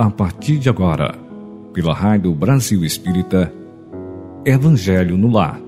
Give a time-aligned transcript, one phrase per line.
[0.00, 1.14] a partir de agora,
[1.74, 3.52] pela Rádio Brasil Espírita,
[4.46, 5.60] Evangelho no Lar.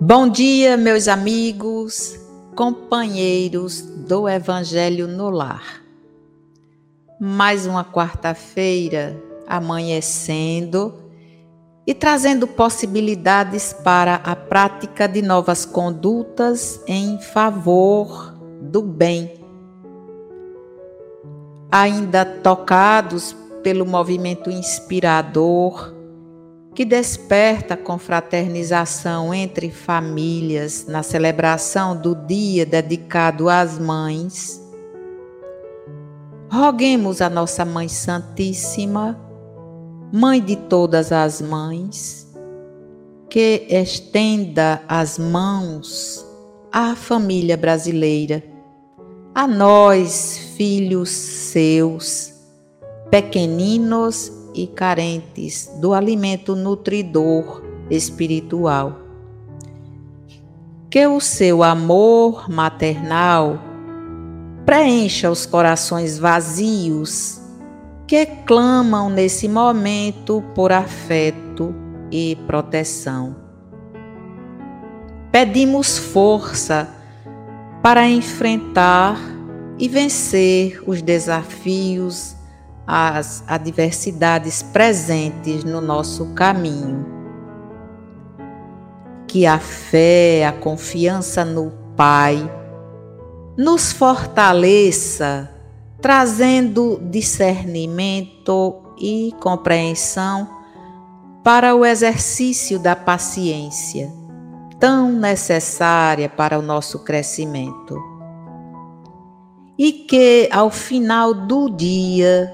[0.00, 2.16] Bom dia, meus amigos,
[2.54, 5.82] companheiros do Evangelho no Lar.
[7.18, 10.94] Mais uma quarta-feira amanhecendo
[11.86, 19.34] e trazendo possibilidades para a prática de novas condutas em favor do bem.
[21.70, 25.94] Ainda tocados pelo movimento inspirador
[26.76, 34.60] que desperta confraternização entre famílias na celebração do dia dedicado às mães.
[36.52, 39.18] Roguemos a nossa Mãe Santíssima,
[40.12, 42.32] Mãe de todas as mães,
[43.28, 46.24] que estenda as mãos
[46.70, 48.40] à família brasileira,
[49.34, 52.32] a nós, filhos seus,
[53.10, 59.00] pequeninos e carentes do alimento nutridor espiritual.
[60.88, 63.58] Que o seu amor maternal
[64.64, 67.40] preencha os corações vazios
[68.06, 71.74] que clamam nesse momento por afeto
[72.10, 73.36] e proteção.
[75.32, 76.88] Pedimos força
[77.82, 79.18] para enfrentar
[79.78, 82.36] e vencer os desafios
[82.86, 87.04] as adversidades presentes no nosso caminho.
[89.26, 92.48] Que a fé, a confiança no Pai
[93.56, 95.50] nos fortaleça,
[96.00, 100.48] trazendo discernimento e compreensão
[101.42, 104.12] para o exercício da paciência,
[104.78, 107.96] tão necessária para o nosso crescimento.
[109.78, 112.52] E que ao final do dia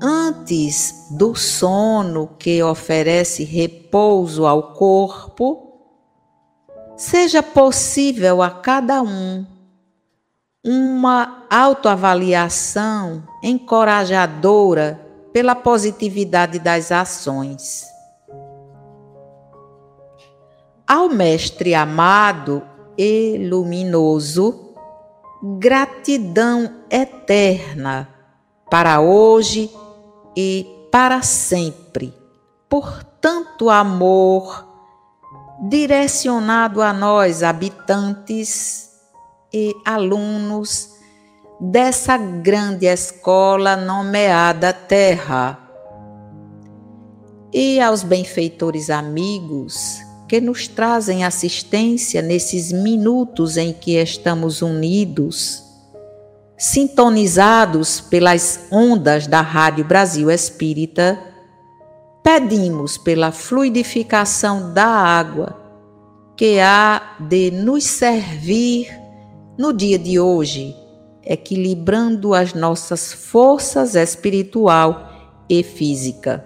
[0.00, 5.74] antes do sono que oferece repouso ao corpo,
[6.96, 9.44] seja possível a cada um
[10.64, 15.00] uma autoavaliação encorajadora
[15.32, 17.86] pela positividade das ações.
[20.86, 22.62] Ao Mestre amado
[22.98, 24.74] e luminoso,
[25.58, 28.08] gratidão eterna
[28.68, 29.70] para hoje
[30.36, 32.12] e para sempre,
[32.68, 34.68] por tanto amor
[35.68, 38.89] direcionado a nós, habitantes
[39.52, 40.90] e alunos
[41.60, 45.58] dessa grande escola nomeada Terra,
[47.52, 55.64] e aos benfeitores amigos que nos trazem assistência nesses minutos em que estamos unidos
[56.56, 61.18] sintonizados pelas ondas da Rádio Brasil Espírita,
[62.22, 65.58] pedimos pela fluidificação da água
[66.36, 68.99] que há de nos servir
[69.60, 70.74] no dia de hoje,
[71.22, 75.10] equilibrando as nossas forças espiritual
[75.50, 76.42] e física.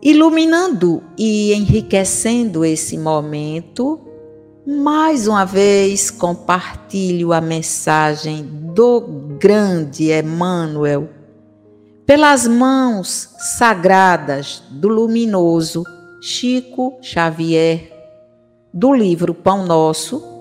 [0.00, 4.00] Iluminando e enriquecendo esse momento,
[4.66, 9.02] mais uma vez compartilho a mensagem do
[9.38, 11.10] grande Emmanuel
[12.06, 13.28] pelas mãos
[13.58, 15.84] sagradas do luminoso
[16.22, 17.92] Chico Xavier,
[18.72, 20.35] do livro Pão Nosso,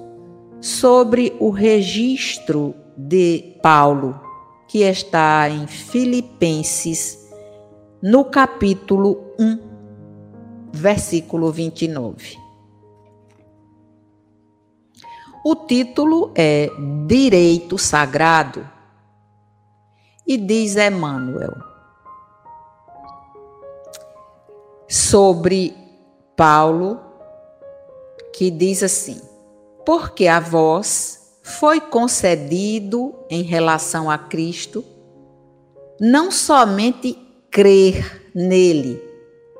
[0.65, 4.19] sobre o registro de Paulo,
[4.67, 7.29] que está em Filipenses,
[8.01, 9.59] no capítulo 1,
[10.73, 12.35] versículo 29.
[15.45, 16.71] O título é
[17.05, 18.67] Direito Sagrado
[20.25, 21.53] e diz Emmanuel
[24.89, 25.75] sobre
[26.35, 26.99] Paulo,
[28.33, 29.34] que diz assim:
[29.85, 34.83] Porque a vós foi concedido em relação a Cristo
[35.99, 37.17] não somente
[37.51, 39.01] crer nele,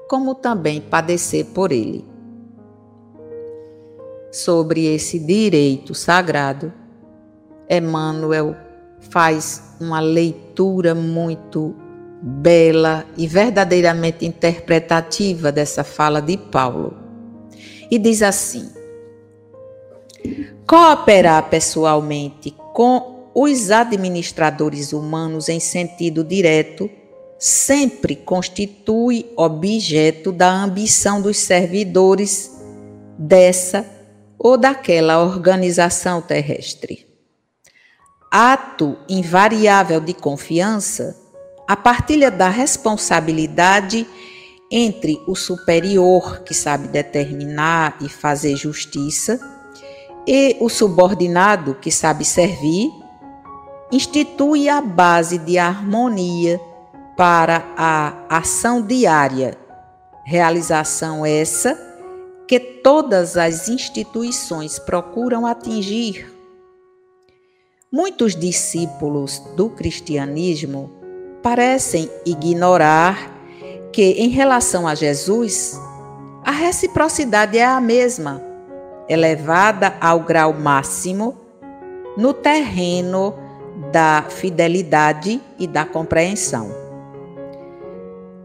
[0.10, 2.16] como também padecer por ele
[4.36, 6.74] sobre esse direito sagrado,
[7.70, 8.56] Emmanuel
[9.00, 11.74] faz uma leitura muito
[12.22, 16.98] bela e verdadeiramente interpretativa dessa fala de Paulo.
[17.90, 18.70] E diz assim:
[20.68, 26.90] cooperar pessoalmente com os administradores humanos em sentido direto
[27.38, 32.52] sempre constitui objeto da ambição dos servidores
[33.18, 33.86] dessa
[34.38, 37.06] ou daquela organização terrestre.
[38.32, 41.16] Ato invariável de confiança,
[41.68, 44.08] a partilha da responsabilidade
[44.72, 49.40] entre o superior, que sabe determinar e fazer justiça,
[50.28, 52.92] e o subordinado, que sabe servir,
[53.92, 56.60] institui a base de harmonia
[57.16, 59.58] para a ação diária,
[60.26, 61.80] realização essa
[62.48, 66.32] que todas as instituições procuram atingir.
[67.92, 70.92] Muitos discípulos do cristianismo
[71.42, 73.32] parecem ignorar
[73.94, 75.80] que, em relação a Jesus,
[76.44, 78.44] a reciprocidade é a mesma,
[79.08, 81.38] elevada ao grau máximo
[82.18, 83.34] no terreno
[83.92, 86.86] da fidelidade e da compreensão.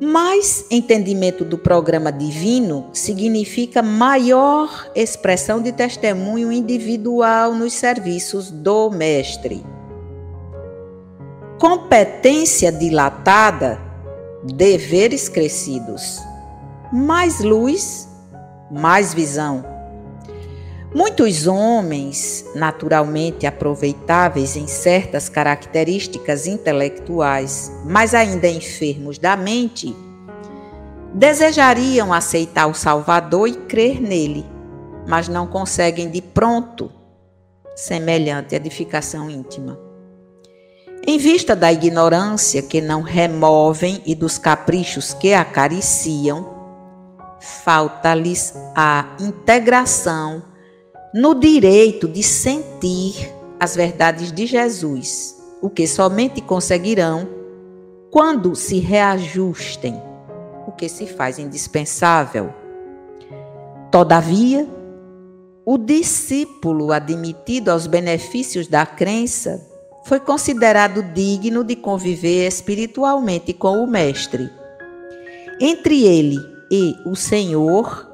[0.01, 9.63] Mais entendimento do programa divino significa maior expressão de testemunho individual nos serviços do Mestre.
[11.59, 13.79] Competência dilatada,
[14.43, 16.19] deveres crescidos.
[16.91, 18.09] Mais luz,
[18.71, 19.80] mais visão.
[20.93, 29.95] Muitos homens, naturalmente aproveitáveis em certas características intelectuais, mas ainda enfermos da mente,
[31.15, 34.45] desejariam aceitar o Salvador e crer nele,
[35.07, 36.91] mas não conseguem de pronto
[37.77, 39.79] semelhante edificação íntima.
[41.07, 46.59] Em vista da ignorância que não removem e dos caprichos que acariciam,
[47.39, 50.50] falta-lhes a integração
[51.13, 57.29] no direito de sentir as verdades de Jesus, o que somente conseguirão
[58.11, 60.01] quando se reajustem,
[60.67, 62.53] o que se faz indispensável.
[63.91, 64.69] Todavia,
[65.65, 69.69] o discípulo admitido aos benefícios da crença
[70.05, 74.51] foi considerado digno de conviver espiritualmente com o Mestre.
[75.61, 76.39] Entre ele
[76.71, 78.10] e o Senhor,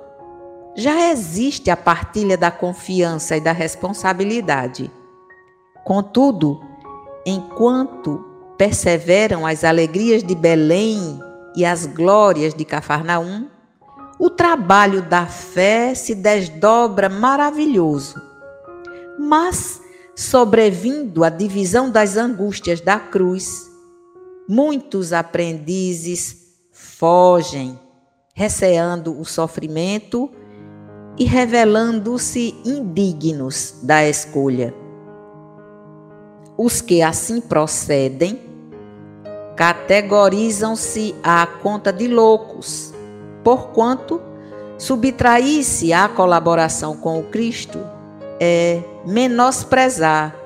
[0.77, 4.91] já existe a partilha da confiança e da responsabilidade.
[5.85, 6.61] Contudo,
[7.25, 8.23] enquanto
[8.59, 11.19] perseveram as alegrias de Belém
[11.57, 13.49] e as glórias de Cafarnaum,
[14.19, 18.21] o trabalho da fé se desdobra maravilhoso.
[19.19, 19.81] Mas,
[20.15, 23.71] sobrevindo a divisão das angústias da cruz,
[24.47, 26.37] muitos aprendizes
[26.71, 27.79] fogem,
[28.35, 30.31] receando o sofrimento
[31.19, 34.75] e revelando-se indignos da escolha.
[36.57, 38.41] Os que assim procedem
[39.57, 42.93] categorizam-se à conta de loucos,
[43.43, 44.21] porquanto
[44.79, 47.79] subtrair-se à colaboração com o Cristo
[48.39, 50.37] é menosprezar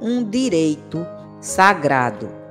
[0.00, 1.04] um direito
[1.40, 2.41] sagrado.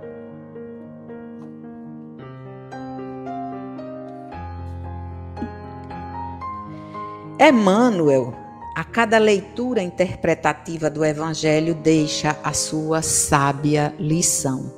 [7.44, 8.36] Emmanuel,
[8.76, 14.72] a cada leitura interpretativa do Evangelho, deixa a sua sábia lição.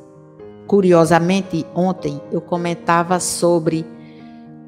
[0.65, 3.85] Curiosamente, ontem eu comentava sobre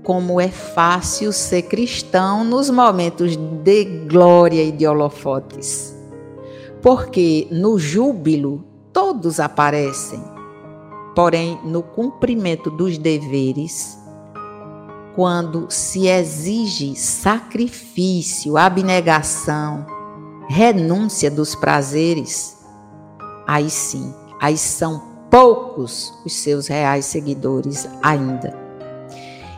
[0.03, 5.98] como é fácil ser cristão nos momentos de glória e de holofotes.
[6.81, 10.22] Porque no júbilo todos aparecem,
[11.15, 13.98] porém no cumprimento dos deveres
[15.15, 19.86] quando se exige sacrifício, abnegação,
[20.50, 22.57] renúncia dos prazeres,
[23.48, 28.53] aí sim, aí são poucos os seus reais seguidores ainda.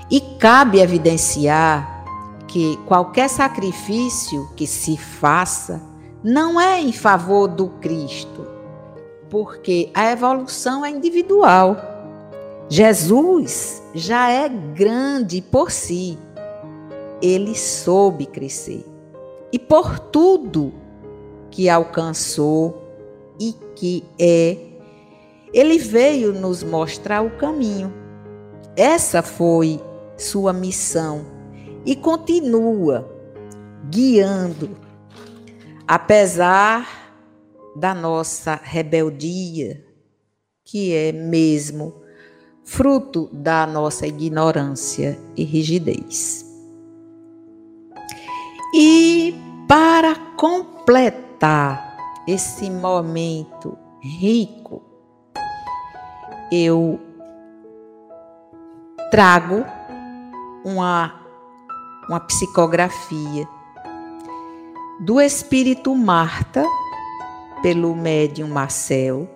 [0.09, 2.05] E cabe evidenciar
[2.47, 5.81] que qualquer sacrifício que se faça
[6.23, 8.47] não é em favor do Cristo,
[9.29, 11.96] porque a evolução é individual.
[12.69, 16.17] Jesus já é grande por si.
[17.21, 18.85] Ele soube crescer.
[19.51, 20.73] E por tudo
[21.49, 22.83] que alcançou
[23.39, 24.57] e que é,
[25.53, 27.93] ele veio nos mostrar o caminho.
[28.75, 29.81] Essa foi
[30.17, 31.25] sua missão
[31.85, 33.09] e continua
[33.89, 34.77] guiando,
[35.87, 37.13] apesar
[37.75, 39.85] da nossa rebeldia,
[40.65, 42.01] que é mesmo
[42.67, 46.45] fruto da nossa ignorância e rigidez.
[48.75, 49.33] E
[49.67, 51.97] para completar
[52.27, 54.83] esse momento rico,
[56.51, 56.99] eu
[59.09, 59.63] trago
[60.65, 61.15] uma,
[62.09, 63.47] uma psicografia
[64.99, 66.65] do espírito Marta,
[67.61, 69.27] pelo médium Marcel,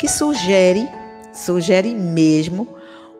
[0.00, 0.88] que sugere,
[1.32, 2.68] sugere mesmo,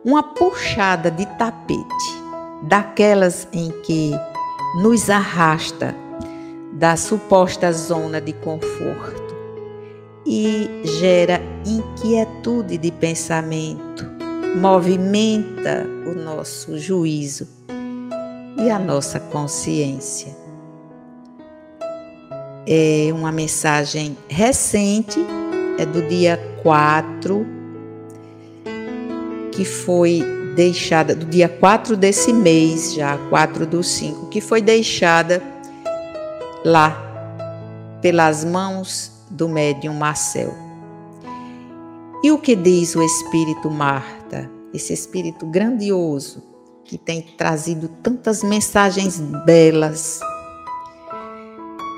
[0.03, 2.23] uma puxada de tapete,
[2.63, 4.11] daquelas em que
[4.81, 5.95] nos arrasta
[6.73, 9.33] da suposta zona de conforto
[10.25, 14.05] e gera inquietude de pensamento,
[14.55, 17.47] movimenta o nosso juízo
[18.57, 20.35] e a nossa consciência.
[22.65, 25.19] É uma mensagem recente,
[25.77, 27.45] é do dia 4,
[29.53, 30.21] que foi
[30.55, 35.41] deixada, do dia 4 desse mês, já 4 do 5, que foi deixada
[36.65, 36.99] lá
[38.01, 40.53] pelas mãos do médium Marcel.
[42.23, 46.43] E o que diz o Espírito Marta, esse Espírito grandioso
[46.83, 50.19] que tem trazido tantas mensagens belas?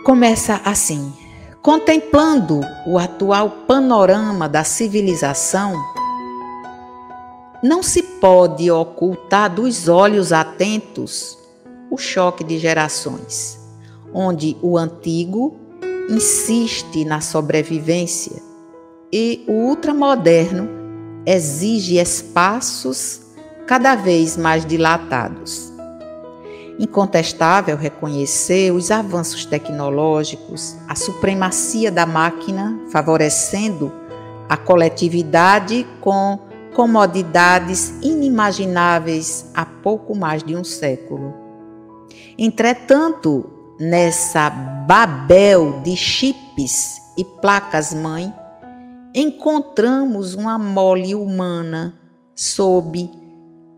[0.03, 1.13] Começa assim:
[1.62, 5.74] contemplando o atual panorama da civilização,
[7.65, 11.36] não se pode ocultar dos olhos atentos
[11.89, 13.60] o choque de gerações
[14.13, 15.57] onde o antigo
[16.07, 18.39] insiste na sobrevivência
[19.12, 20.69] e o ultramoderno
[21.25, 23.22] exige espaços
[23.65, 25.74] cada vez mais dilatados.
[26.77, 33.91] Incontestável reconhecer os avanços tecnológicos, a supremacia da máquina favorecendo
[34.48, 36.44] a coletividade com
[36.75, 41.34] comodidades inimagináveis há pouco mais de um século.
[42.38, 48.32] Entretanto, nessa Babel de chips e placas-mãe,
[49.13, 51.98] encontramos uma mole humana
[52.36, 53.10] sob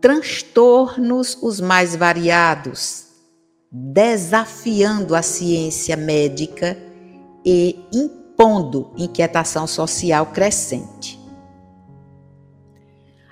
[0.00, 3.06] transtornos os mais variados,
[3.70, 6.76] desafiando a ciência médica
[7.44, 11.17] e impondo inquietação social crescente.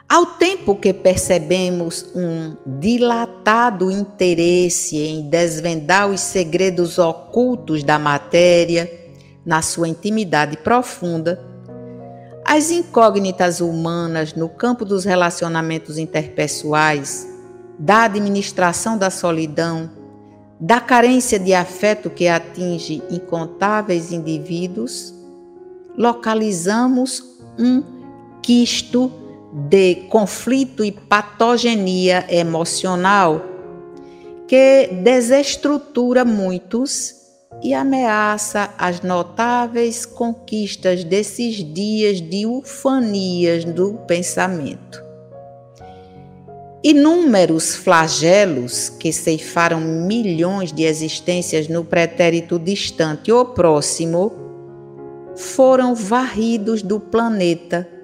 [0.08, 8.88] Ao tempo que percebemos um dilatado interesse em desvendar os segredos ocultos da matéria
[9.44, 11.44] na sua intimidade profunda,
[12.44, 17.26] as incógnitas humanas no campo dos relacionamentos interpessoais,
[17.76, 19.90] da administração da solidão,
[20.60, 25.12] da carência de afeto que atinge incontáveis indivíduos,
[25.98, 27.24] localizamos
[27.58, 27.82] um
[28.40, 29.25] quisto
[29.56, 33.42] de conflito e patogenia emocional
[34.46, 37.14] que desestrutura muitos
[37.62, 45.02] e ameaça as notáveis conquistas desses dias de ufanias do pensamento.
[46.84, 54.32] Inúmeros flagelos que ceifaram milhões de existências no pretérito distante ou próximo
[55.34, 57.95] foram varridos do planeta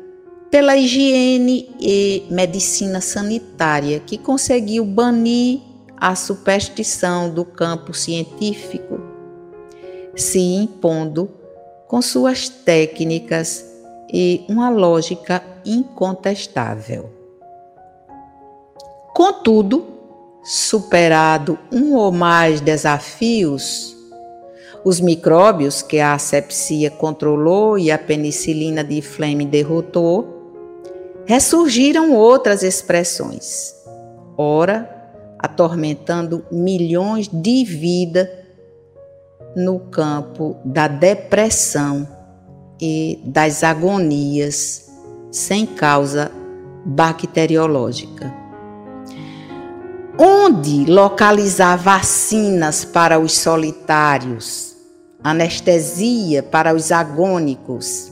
[0.53, 5.61] pela higiene e medicina sanitária, que conseguiu banir
[5.97, 9.01] a superstição do campo científico,
[10.15, 11.31] se impondo
[11.89, 13.65] com suas técnicas
[14.13, 17.09] e uma lógica incontestável.
[19.15, 19.87] Contudo,
[20.45, 23.97] superado um ou mais desafios,
[24.85, 30.32] os micróbios que a asepsia controlou e a penicilina de Flemme derrotou,
[31.27, 33.75] ressurgiram outras expressões,
[34.37, 34.89] ora
[35.39, 38.29] atormentando milhões de vidas
[39.57, 42.07] no campo da depressão
[42.81, 44.91] e das agonias
[45.31, 46.31] sem causa
[46.85, 48.33] bacteriológica.
[50.19, 54.77] Onde localizar vacinas para os solitários,
[55.25, 58.12] anestesia para os agônicos,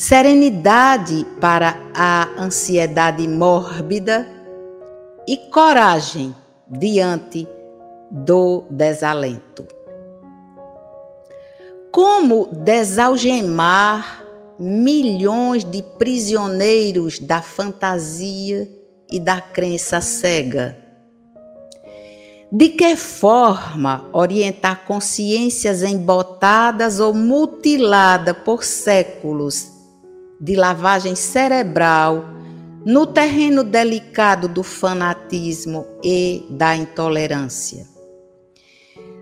[0.00, 4.26] serenidade para a ansiedade mórbida
[5.28, 6.34] e coragem
[6.66, 7.46] diante
[8.10, 9.66] do desalento.
[11.92, 14.24] Como desalgemar
[14.58, 18.66] milhões de prisioneiros da fantasia
[19.12, 20.78] e da crença cega?
[22.50, 29.69] De que forma orientar consciências embotadas ou mutiladas por séculos
[30.40, 32.24] de lavagem cerebral
[32.84, 37.86] no terreno delicado do fanatismo e da intolerância.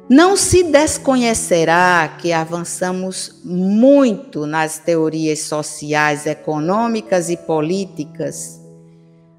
[0.08, 8.58] Não se desconhecerá que avançamos muito nas teorias sociais, econômicas e políticas,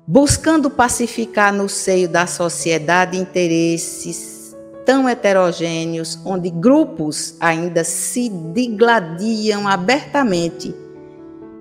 [0.06, 4.56] buscando pacificar no seio da sociedade interesses
[4.86, 10.74] tão heterogêneos, onde grupos ainda se digladiam abertamente,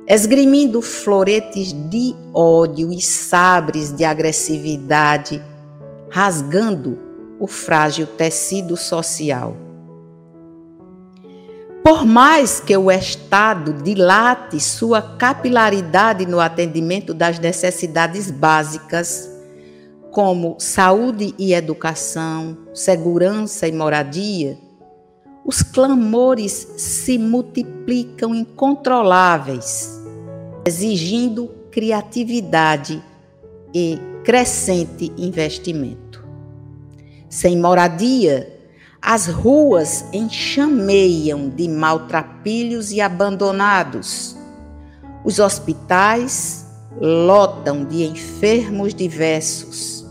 [0.08, 5.42] esgrimindo floretes de ódio e sabres de agressividade,
[6.08, 6.98] rasgando
[7.38, 9.54] o frágil tecido social.
[11.84, 19.30] Por mais que o Estado dilate sua capilaridade no atendimento das necessidades básicas,
[20.10, 24.58] como saúde e educação, segurança e moradia,
[25.48, 29.97] os clamores se multiplicam incontroláveis,
[30.68, 33.02] exigindo criatividade
[33.74, 36.26] e crescente investimento.
[37.28, 38.54] Sem moradia,
[39.00, 44.36] as ruas enxameiam de maltrapilhos e abandonados.
[45.24, 46.66] Os hospitais
[47.00, 50.06] lotam de enfermos diversos.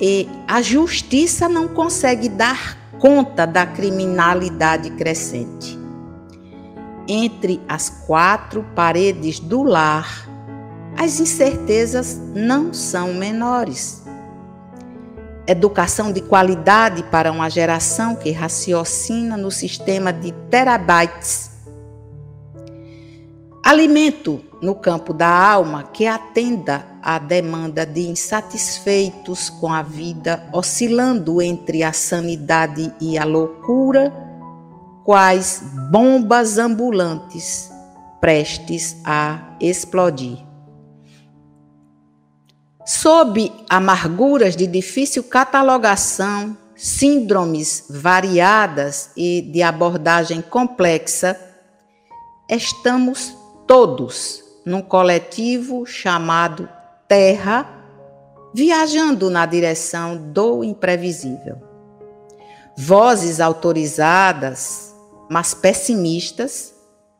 [0.00, 5.79] E a justiça não consegue dar conta da criminalidade crescente.
[7.12, 10.28] Entre as quatro paredes do lar,
[10.96, 14.00] as incertezas não são menores
[15.50, 21.50] educação de qualidade para uma geração que raciocina no sistema de terabytes.
[23.60, 31.42] Alimento no campo da alma que atenda à demanda de insatisfeitos com a vida, oscilando
[31.42, 34.29] entre a sanidade e a loucura,
[35.10, 37.68] quais bombas ambulantes
[38.20, 40.38] prestes a explodir.
[42.86, 51.36] Sob amarguras de difícil catalogação, síndromes variadas e de abordagem complexa,
[52.48, 56.68] estamos todos num coletivo chamado
[57.08, 57.68] Terra,
[58.54, 61.60] viajando na direção do imprevisível.
[62.78, 64.89] Vozes autorizadas,
[65.30, 66.74] mas pessimistas,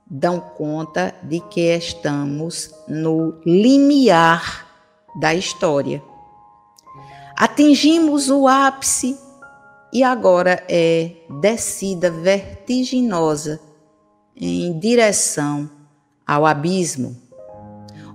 [0.04, 4.66] dão conta de que estamos no limiar
[5.20, 6.02] da história.
[7.36, 9.16] Atingimos o ápice
[9.92, 13.60] e agora é descida vertiginosa
[14.36, 15.70] em direção
[16.26, 17.16] ao abismo.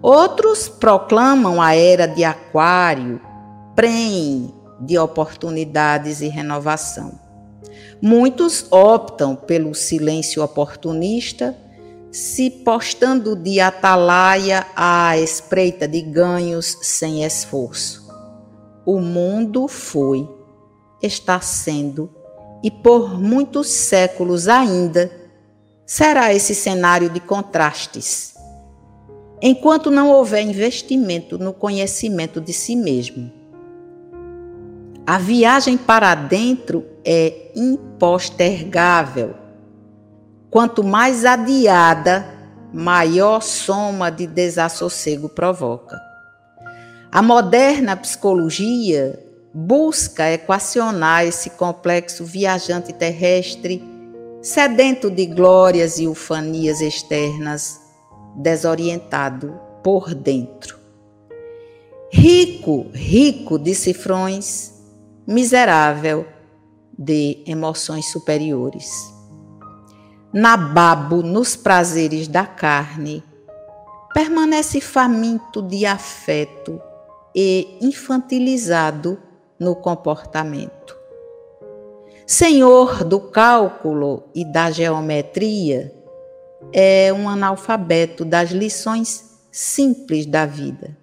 [0.01, 3.21] Outros proclamam a era de Aquário,
[3.73, 7.24] prem de oportunidades e renovação.
[8.07, 11.57] Muitos optam pelo silêncio oportunista
[12.11, 18.07] se postando de atalaia à espreita de ganhos sem esforço.
[18.85, 20.29] O mundo foi,
[21.01, 22.07] está sendo
[22.61, 25.11] e por muitos séculos ainda
[25.83, 28.35] será esse cenário de contrastes.
[29.41, 33.33] Enquanto não houver investimento no conhecimento de si mesmo.
[35.07, 39.45] A viagem para dentro é impostergável
[40.55, 42.25] Quanto mais adiada,
[42.71, 45.99] maior soma de desassossego provoca.
[47.11, 49.21] A moderna psicologia
[49.53, 53.83] busca equacionar esse complexo viajante terrestre,
[54.41, 57.77] sedento de glórias e ufanias externas,
[58.37, 60.79] desorientado por dentro.
[62.09, 64.71] Rico, rico de cifrões,
[65.27, 66.25] miserável
[66.97, 69.15] de emoções superiores
[70.35, 73.23] nababo nos prazeres da carne,
[74.13, 76.81] permanece faminto de afeto
[77.33, 79.17] e infantilizado
[79.57, 80.93] no comportamento.
[82.27, 85.95] Senhor do cálculo e da geometria,
[86.73, 90.97] é um analfabeto das lições simples da vida.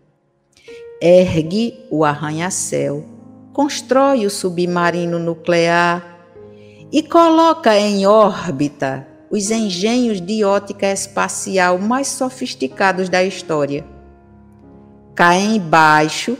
[1.01, 3.03] Ergue o arranha-céu,
[3.53, 6.21] constrói o submarino nuclear
[6.91, 13.85] e coloca em órbita os engenhos de ótica espacial mais sofisticados da história.
[15.15, 16.37] Cai embaixo,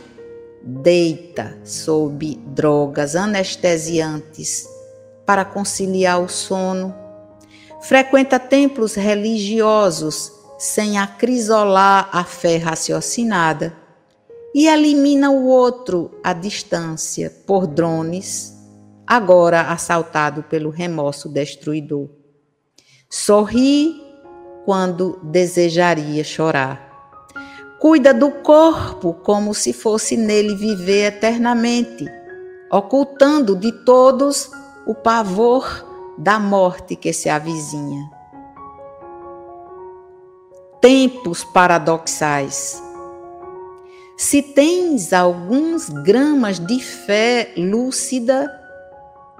[0.61, 4.67] deita sob drogas anestesiantes
[5.25, 6.93] para conciliar o sono,
[7.81, 13.82] frequenta templos religiosos sem acrisolar a fé raciocinada
[14.53, 18.53] e elimina o outro à distância por drones,
[19.07, 22.09] agora assaltado pelo remorso destruidor.
[23.09, 24.01] Sorri
[24.65, 26.91] quando desejaria chorar.
[27.79, 32.05] Cuida do corpo como se fosse nele viver eternamente,
[32.71, 34.49] ocultando de todos
[34.85, 35.85] o pavor
[36.17, 38.09] da morte que se avizinha.
[40.79, 42.81] Tempos paradoxais.
[44.15, 48.51] Se tens alguns gramas de fé lúcida,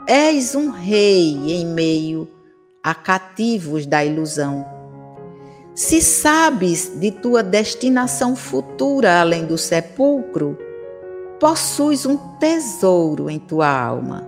[0.08, 2.28] és um rei em meio
[2.84, 4.66] a cativos da ilusão.
[5.76, 10.58] Se sabes de tua destinação futura além do sepulcro,
[11.40, 14.28] possuis um tesouro em tua alma.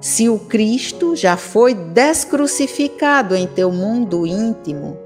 [0.00, 4.96] Se o Cristo já foi descrucificado em teu mundo íntimo,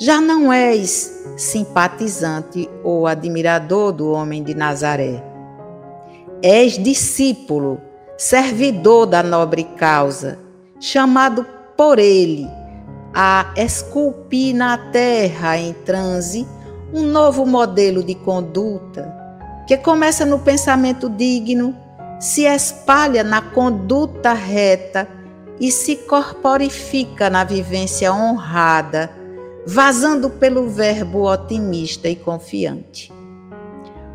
[0.00, 5.22] já não és simpatizante ou admirador do homem de Nazaré.
[6.42, 7.78] És discípulo,
[8.16, 10.38] servidor da nobre causa,
[10.80, 11.44] chamado
[11.76, 12.48] por ele
[13.12, 16.48] a esculpir na terra em transe
[16.94, 19.14] um novo modelo de conduta
[19.66, 21.76] que começa no pensamento digno
[22.18, 25.06] se espalha na conduta reta
[25.60, 29.19] e se corporifica na vivência honrada,
[29.66, 33.12] vazando pelo verbo otimista e confiante.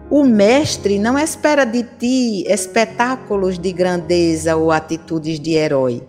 [0.10, 6.08] O mestre não espera de ti espetáculos de grandeza ou atitudes de herói.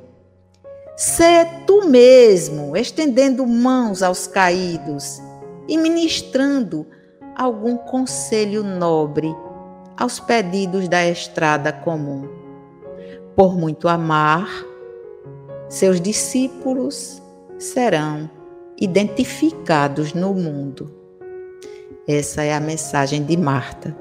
[0.96, 5.20] Sê tu mesmo, estendendo mãos aos caídos
[5.68, 6.86] e ministrando
[7.36, 9.34] algum conselho nobre
[9.96, 12.28] aos pedidos da estrada comum.
[13.34, 14.48] Por muito amar,
[15.68, 17.20] seus discípulos
[17.58, 18.30] serão
[18.80, 20.92] identificados no mundo.
[22.06, 23.96] Essa é a mensagem de Marta,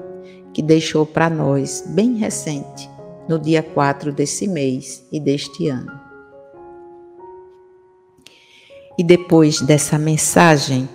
[0.52, 2.88] que deixou para nós bem recente,
[3.28, 6.00] no dia 4 desse mês e deste ano.
[8.98, 10.88] E depois dessa mensagem,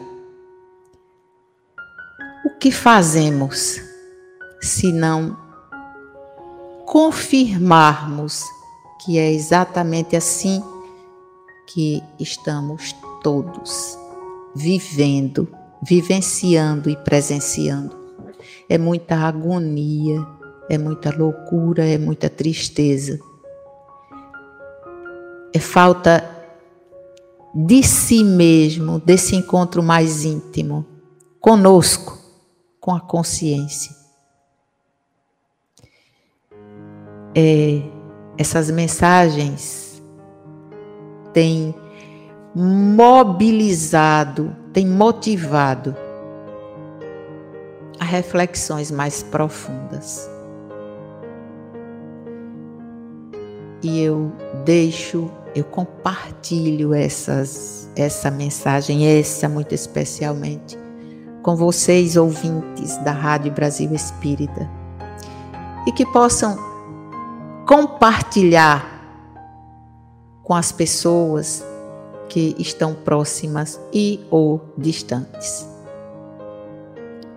[2.45, 3.81] o que fazemos
[4.61, 5.37] se não
[6.85, 8.43] confirmarmos
[9.03, 10.63] que é exatamente assim
[11.67, 13.97] que estamos todos
[14.55, 15.47] vivendo,
[15.81, 17.95] vivenciando e presenciando.
[18.67, 20.25] É muita agonia,
[20.69, 23.19] é muita loucura, é muita tristeza.
[25.53, 26.29] É falta
[27.53, 30.85] de si mesmo, desse encontro mais íntimo
[31.39, 32.17] conosco,
[32.79, 34.01] com a consciência.
[37.35, 37.81] é,
[38.37, 40.01] essas mensagens
[41.33, 41.73] têm
[42.55, 45.95] mobilizado, têm motivado
[47.99, 50.29] a reflexões mais profundas.
[53.83, 54.31] E eu
[54.63, 60.77] deixo, eu compartilho essas, essa mensagem, essa muito especialmente,
[61.41, 64.69] com vocês ouvintes da Rádio Brasil Espírita,
[65.87, 66.55] e que possam
[67.65, 68.85] compartilhar
[70.43, 71.63] com as pessoas
[72.31, 75.67] que estão próximas e ou distantes.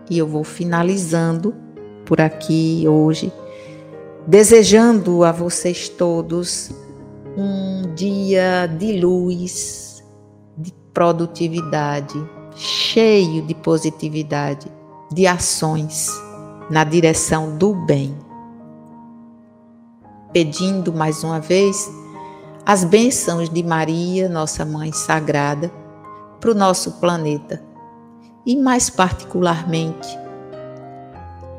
[0.09, 1.53] E eu vou finalizando
[2.07, 3.33] por aqui hoje,
[4.25, 6.71] desejando a vocês todos
[7.37, 10.05] um dia de luz,
[10.57, 12.15] de produtividade,
[12.55, 14.71] cheio de positividade,
[15.13, 16.09] de ações
[16.71, 18.17] na direção do bem
[20.33, 21.89] pedindo mais uma vez
[22.66, 25.70] as bênçãos de Maria, nossa Mãe Sagrada,
[26.40, 27.62] para o nosso planeta
[28.46, 30.09] e, mais particularmente,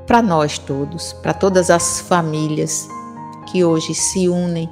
[0.07, 2.87] para nós todos, para todas as famílias
[3.51, 4.69] que hoje se unem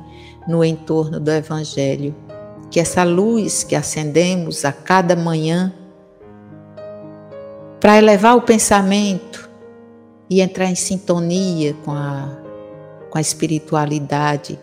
[0.48, 2.16] no entorno do Evangelho.
[2.70, 5.72] Que essa luz que acendemos a cada manhã
[7.80, 9.48] para elevar o pensamento
[10.28, 12.44] e entrar em sintonia com a
[13.12, 14.60] com a espiritualidade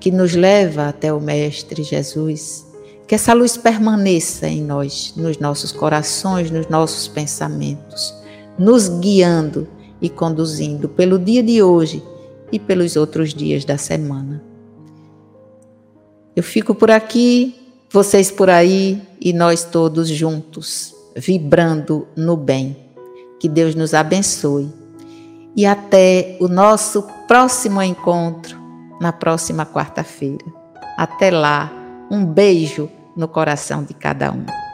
[0.00, 2.66] que nos leva até o Mestre Jesus.
[3.06, 8.14] Que essa luz permaneça em nós, nos nossos corações, nos nossos pensamentos,
[8.58, 9.68] nos guiando
[10.00, 12.02] e conduzindo pelo dia de hoje
[12.50, 14.42] e pelos outros dias da semana.
[16.34, 17.54] Eu fico por aqui,
[17.90, 22.76] vocês por aí e nós todos juntos, vibrando no bem.
[23.38, 24.68] Que Deus nos abençoe
[25.54, 28.65] e até o nosso próximo encontro
[29.00, 30.44] na próxima quarta-feira.
[30.96, 31.70] Até lá,
[32.10, 34.65] um beijo no coração de cada um.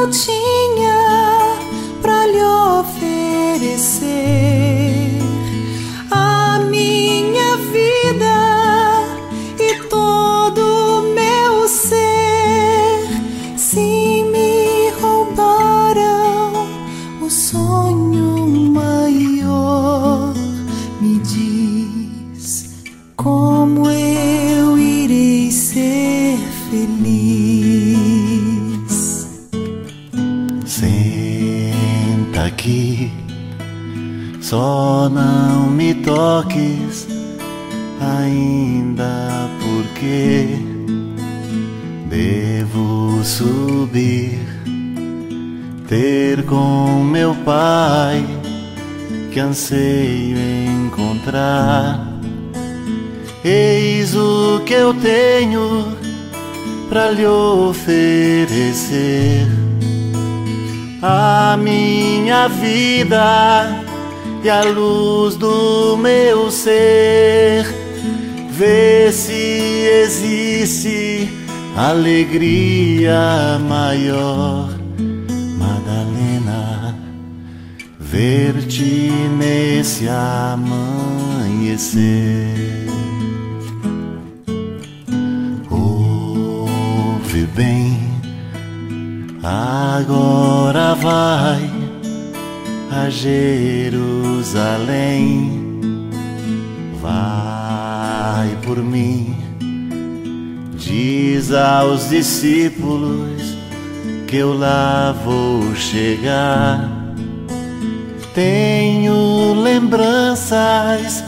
[0.00, 0.49] Era o
[38.00, 40.56] ainda, porque
[42.08, 44.38] devo subir,
[45.88, 48.24] ter com meu pai
[49.30, 50.36] que anseio
[50.86, 52.08] encontrar.
[53.44, 55.96] Eis o que eu tenho
[56.88, 58.26] para lhe oferecer
[61.02, 63.89] a minha vida
[64.42, 67.66] e a luz do meu ser.
[68.50, 69.32] Vê se
[70.04, 71.28] existe
[71.76, 74.68] alegria maior,
[75.58, 76.94] Madalena,
[77.98, 80.90] ver-te nesse amanhecer.
[85.70, 87.98] Ouve bem,
[89.42, 91.79] agora vai
[92.90, 94.50] a Jerusalém.
[97.00, 99.34] Vai por mim,
[100.74, 103.56] diz aos discípulos
[104.26, 106.88] que eu lá vou chegar.
[108.34, 111.24] Tenho lembranças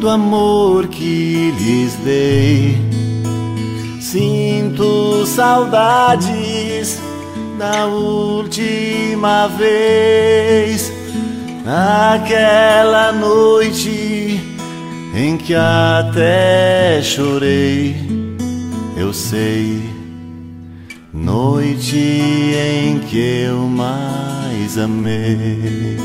[0.00, 2.76] do amor que lhes dei.
[4.00, 7.00] Sinto saudades
[7.58, 10.85] da última vez,
[11.66, 14.40] naquela noite
[15.12, 17.96] em que até chorei.
[18.96, 19.82] Eu sei,
[21.12, 25.98] noite em que eu mais amei.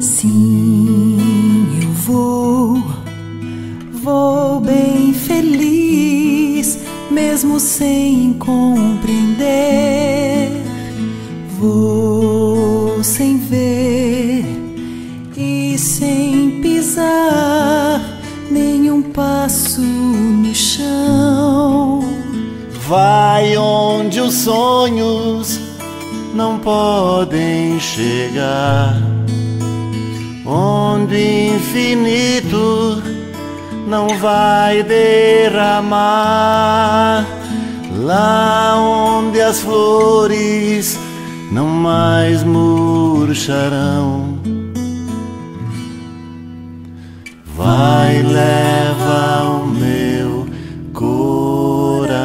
[0.00, 2.82] Sim, eu vou,
[4.02, 10.55] vou bem feliz, mesmo sem compreender.
[11.66, 14.44] Vou sem ver
[15.36, 18.00] e sem pisar
[18.48, 22.04] nenhum passo no chão.
[22.86, 25.58] Vai onde os sonhos
[26.34, 29.02] não podem chegar,
[30.46, 33.02] onde o infinito
[33.88, 36.06] não vai derramar,
[37.98, 41.05] lá onde as flores
[41.50, 44.38] não mais murcharão.
[47.44, 50.46] Vai, leva o meu
[50.92, 52.16] coração.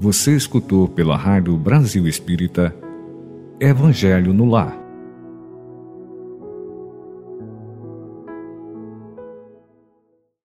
[0.00, 2.74] Você escutou pela Rádio Brasil Espírita
[3.60, 4.87] Evangelho no Lar